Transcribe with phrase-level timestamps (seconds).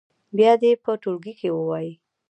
[0.37, 1.93] بیا دې یې په ټولګي کې ووايي.